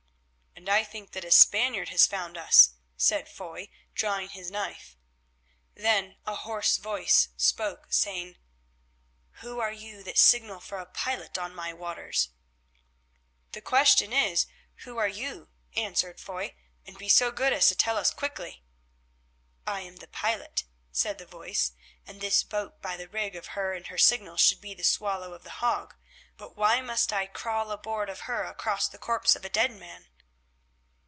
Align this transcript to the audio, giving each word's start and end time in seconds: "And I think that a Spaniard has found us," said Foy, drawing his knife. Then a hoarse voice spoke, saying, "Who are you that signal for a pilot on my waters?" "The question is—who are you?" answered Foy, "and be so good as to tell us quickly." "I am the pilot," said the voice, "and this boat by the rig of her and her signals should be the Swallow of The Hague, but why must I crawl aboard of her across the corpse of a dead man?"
"And 0.53 0.69
I 0.69 0.83
think 0.83 1.13
that 1.13 1.25
a 1.25 1.31
Spaniard 1.31 1.89
has 1.89 2.05
found 2.05 2.37
us," 2.37 2.75
said 2.95 3.27
Foy, 3.27 3.69
drawing 3.95 4.29
his 4.29 4.51
knife. 4.51 4.95
Then 5.73 6.17
a 6.23 6.35
hoarse 6.35 6.77
voice 6.77 7.29
spoke, 7.35 7.87
saying, 7.91 8.37
"Who 9.39 9.59
are 9.59 9.71
you 9.71 10.03
that 10.03 10.19
signal 10.19 10.59
for 10.59 10.77
a 10.77 10.85
pilot 10.85 11.35
on 11.39 11.55
my 11.55 11.73
waters?" 11.73 12.29
"The 13.53 13.61
question 13.61 14.13
is—who 14.13 14.97
are 14.99 15.07
you?" 15.07 15.49
answered 15.75 16.19
Foy, 16.21 16.55
"and 16.85 16.95
be 16.95 17.09
so 17.09 17.31
good 17.31 17.53
as 17.53 17.67
to 17.69 17.75
tell 17.75 17.97
us 17.97 18.11
quickly." 18.13 18.61
"I 19.65 19.79
am 19.79 19.95
the 19.95 20.07
pilot," 20.07 20.65
said 20.91 21.17
the 21.17 21.25
voice, 21.25 21.71
"and 22.05 22.21
this 22.21 22.43
boat 22.43 22.83
by 22.83 22.97
the 22.97 23.09
rig 23.09 23.35
of 23.35 23.47
her 23.57 23.73
and 23.73 23.87
her 23.87 23.97
signals 23.97 24.41
should 24.41 24.61
be 24.61 24.75
the 24.75 24.83
Swallow 24.83 25.33
of 25.33 25.43
The 25.43 25.57
Hague, 25.59 25.95
but 26.37 26.55
why 26.55 26.81
must 26.81 27.11
I 27.11 27.25
crawl 27.25 27.71
aboard 27.71 28.11
of 28.11 28.21
her 28.21 28.43
across 28.43 28.87
the 28.87 28.99
corpse 28.99 29.35
of 29.35 29.43
a 29.43 29.49
dead 29.49 29.71
man?" 29.71 30.05